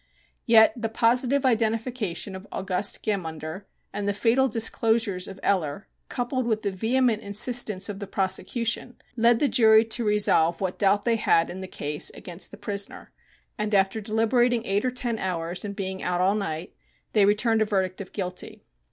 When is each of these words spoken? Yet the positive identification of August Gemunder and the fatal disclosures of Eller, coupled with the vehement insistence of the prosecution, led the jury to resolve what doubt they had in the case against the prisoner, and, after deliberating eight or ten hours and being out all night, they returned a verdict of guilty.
Yet 0.47 0.73
the 0.75 0.89
positive 0.89 1.45
identification 1.45 2.35
of 2.35 2.47
August 2.51 3.03
Gemunder 3.03 3.65
and 3.93 4.07
the 4.07 4.15
fatal 4.15 4.47
disclosures 4.47 5.27
of 5.27 5.39
Eller, 5.43 5.87
coupled 6.09 6.47
with 6.47 6.63
the 6.63 6.71
vehement 6.71 7.21
insistence 7.21 7.87
of 7.87 7.99
the 7.99 8.07
prosecution, 8.07 8.97
led 9.15 9.37
the 9.37 9.47
jury 9.47 9.85
to 9.85 10.03
resolve 10.03 10.59
what 10.59 10.79
doubt 10.79 11.03
they 11.03 11.17
had 11.17 11.51
in 11.51 11.61
the 11.61 11.67
case 11.67 12.09
against 12.15 12.49
the 12.49 12.57
prisoner, 12.57 13.11
and, 13.59 13.75
after 13.75 14.01
deliberating 14.01 14.65
eight 14.65 14.83
or 14.85 14.89
ten 14.89 15.19
hours 15.19 15.63
and 15.63 15.75
being 15.75 16.01
out 16.01 16.19
all 16.19 16.33
night, 16.33 16.73
they 17.13 17.25
returned 17.25 17.61
a 17.61 17.65
verdict 17.65 18.01
of 18.01 18.11
guilty. 18.11 18.63